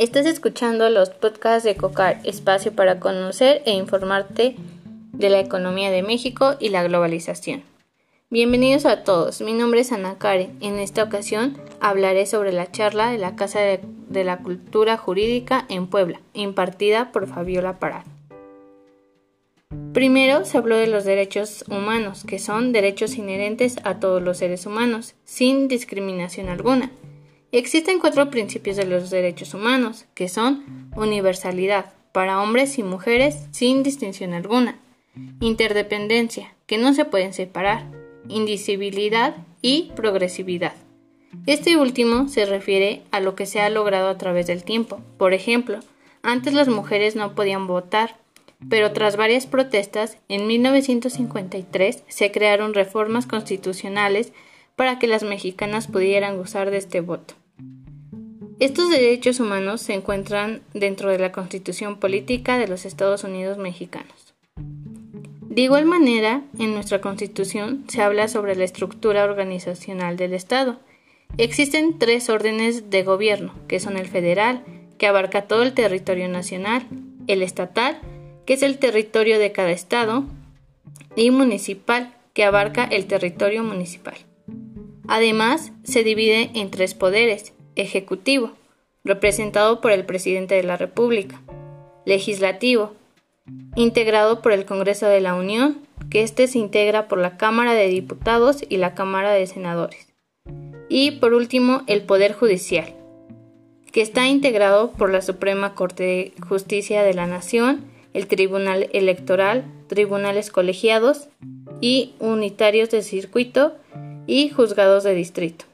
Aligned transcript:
Estás 0.00 0.24
escuchando 0.24 0.88
los 0.88 1.10
podcasts 1.10 1.62
de 1.62 1.76
COCAR, 1.76 2.20
espacio 2.24 2.72
para 2.72 2.98
conocer 3.00 3.60
e 3.66 3.72
informarte 3.72 4.56
de 5.12 5.28
la 5.28 5.40
economía 5.40 5.90
de 5.90 6.02
México 6.02 6.54
y 6.58 6.70
la 6.70 6.82
globalización. 6.82 7.62
Bienvenidos 8.30 8.86
a 8.86 9.04
todos, 9.04 9.42
mi 9.42 9.52
nombre 9.52 9.80
es 9.80 9.92
Ana 9.92 10.16
Karen. 10.16 10.56
En 10.62 10.78
esta 10.78 11.02
ocasión 11.02 11.58
hablaré 11.80 12.24
sobre 12.24 12.50
la 12.50 12.72
charla 12.72 13.10
de 13.10 13.18
la 13.18 13.36
Casa 13.36 13.60
de, 13.60 14.24
la 14.24 14.38
Cultura 14.38 14.96
Jurídica 14.96 15.66
en 15.68 15.86
Puebla, 15.86 16.18
impartida 16.32 17.12
por 17.12 17.26
Fabiola 17.26 17.78
Parad. 17.78 18.04
Primero 19.92 20.46
se 20.46 20.56
habló 20.56 20.76
de 20.76 20.86
los 20.86 21.04
derechos 21.04 21.66
humanos, 21.68 22.24
que 22.24 22.38
son 22.38 22.72
derechos 22.72 23.16
inherentes 23.16 23.76
a 23.84 24.00
todos 24.00 24.22
los 24.22 24.38
seres 24.38 24.64
humanos, 24.64 25.14
sin 25.26 25.68
discriminación 25.68 26.48
alguna. 26.48 26.90
Existen 27.52 27.98
cuatro 27.98 28.30
principios 28.30 28.76
de 28.76 28.86
los 28.86 29.10
derechos 29.10 29.54
humanos, 29.54 30.06
que 30.14 30.28
son 30.28 30.90
universalidad, 30.94 31.92
para 32.12 32.40
hombres 32.40 32.78
y 32.78 32.82
mujeres 32.82 33.46
sin 33.50 33.82
distinción 33.82 34.34
alguna, 34.34 34.78
interdependencia, 35.40 36.54
que 36.66 36.78
no 36.78 36.94
se 36.94 37.04
pueden 37.04 37.32
separar, 37.32 37.86
indivisibilidad 38.28 39.36
y 39.62 39.90
progresividad. 39.96 40.74
Este 41.46 41.76
último 41.76 42.28
se 42.28 42.46
refiere 42.46 43.02
a 43.10 43.20
lo 43.20 43.34
que 43.34 43.46
se 43.46 43.60
ha 43.60 43.68
logrado 43.68 44.08
a 44.08 44.18
través 44.18 44.46
del 44.46 44.64
tiempo. 44.64 45.00
Por 45.18 45.34
ejemplo, 45.34 45.80
antes 46.22 46.54
las 46.54 46.68
mujeres 46.68 47.16
no 47.16 47.34
podían 47.34 47.66
votar, 47.66 48.16
pero 48.68 48.92
tras 48.92 49.16
varias 49.16 49.46
protestas, 49.46 50.18
en 50.28 50.46
1953 50.46 52.04
se 52.06 52.30
crearon 52.30 52.74
reformas 52.74 53.26
constitucionales 53.26 54.32
para 54.76 54.98
que 54.98 55.06
las 55.06 55.22
mexicanas 55.22 55.86
pudieran 55.86 56.36
gozar 56.36 56.70
de 56.70 56.78
este 56.78 57.00
voto. 57.00 57.34
Estos 58.60 58.90
derechos 58.90 59.40
humanos 59.40 59.80
se 59.80 59.94
encuentran 59.94 60.60
dentro 60.74 61.08
de 61.08 61.18
la 61.18 61.32
Constitución 61.32 61.96
Política 61.96 62.58
de 62.58 62.68
los 62.68 62.84
Estados 62.84 63.24
Unidos 63.24 63.56
Mexicanos. 63.56 64.34
De 64.56 65.62
igual 65.62 65.86
manera, 65.86 66.44
en 66.58 66.74
nuestra 66.74 67.00
Constitución 67.00 67.86
se 67.88 68.02
habla 68.02 68.28
sobre 68.28 68.54
la 68.56 68.64
estructura 68.64 69.24
organizacional 69.24 70.18
del 70.18 70.34
Estado. 70.34 70.78
Existen 71.38 71.98
tres 71.98 72.28
órdenes 72.28 72.90
de 72.90 73.02
gobierno, 73.02 73.54
que 73.66 73.80
son 73.80 73.96
el 73.96 74.08
federal, 74.08 74.62
que 74.98 75.06
abarca 75.06 75.48
todo 75.48 75.62
el 75.62 75.72
territorio 75.72 76.28
nacional, 76.28 76.86
el 77.28 77.40
estatal, 77.40 77.98
que 78.44 78.52
es 78.52 78.62
el 78.62 78.78
territorio 78.78 79.38
de 79.38 79.52
cada 79.52 79.70
estado, 79.70 80.24
y 81.16 81.30
municipal, 81.30 82.14
que 82.34 82.44
abarca 82.44 82.84
el 82.84 83.06
territorio 83.06 83.64
municipal. 83.64 84.18
Además, 85.08 85.72
se 85.82 86.04
divide 86.04 86.50
en 86.54 86.70
tres 86.70 86.92
poderes, 86.92 87.54
Ejecutivo, 87.76 88.52
representado 89.04 89.80
por 89.80 89.92
el 89.92 90.04
Presidente 90.04 90.54
de 90.54 90.62
la 90.62 90.76
República. 90.76 91.40
Legislativo, 92.04 92.94
integrado 93.76 94.42
por 94.42 94.52
el 94.52 94.64
Congreso 94.64 95.06
de 95.06 95.20
la 95.20 95.34
Unión, 95.34 95.78
que 96.10 96.22
éste 96.22 96.46
se 96.46 96.58
integra 96.58 97.08
por 97.08 97.18
la 97.18 97.36
Cámara 97.36 97.74
de 97.74 97.88
Diputados 97.88 98.64
y 98.68 98.76
la 98.78 98.94
Cámara 98.94 99.32
de 99.32 99.46
Senadores. 99.46 100.08
Y 100.88 101.12
por 101.12 101.34
último, 101.34 101.82
el 101.86 102.02
Poder 102.02 102.32
Judicial, 102.32 102.94
que 103.92 104.02
está 104.02 104.26
integrado 104.28 104.92
por 104.92 105.10
la 105.10 105.22
Suprema 105.22 105.74
Corte 105.74 106.02
de 106.02 106.32
Justicia 106.48 107.02
de 107.02 107.14
la 107.14 107.26
Nación, 107.26 107.84
el 108.12 108.26
Tribunal 108.26 108.88
Electoral, 108.92 109.64
tribunales 109.86 110.50
colegiados 110.50 111.28
y 111.80 112.14
unitarios 112.18 112.90
de 112.90 113.02
circuito 113.02 113.74
y 114.26 114.48
juzgados 114.50 115.04
de 115.04 115.14
distrito. 115.14 115.64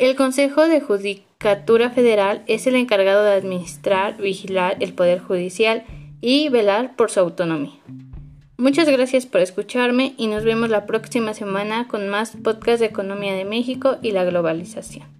El 0.00 0.16
Consejo 0.16 0.66
de 0.66 0.80
Judicatura 0.80 1.90
Federal 1.90 2.42
es 2.46 2.66
el 2.66 2.74
encargado 2.74 3.22
de 3.22 3.34
administrar, 3.34 4.16
vigilar 4.16 4.78
el 4.80 4.94
Poder 4.94 5.18
Judicial 5.20 5.84
y 6.22 6.48
velar 6.48 6.96
por 6.96 7.10
su 7.10 7.20
autonomía. 7.20 7.78
Muchas 8.56 8.88
gracias 8.88 9.26
por 9.26 9.42
escucharme 9.42 10.14
y 10.16 10.28
nos 10.28 10.42
vemos 10.42 10.70
la 10.70 10.86
próxima 10.86 11.34
semana 11.34 11.86
con 11.86 12.08
más 12.08 12.34
podcast 12.42 12.80
de 12.80 12.86
Economía 12.86 13.34
de 13.34 13.44
México 13.44 13.98
y 14.00 14.12
la 14.12 14.24
globalización. 14.24 15.19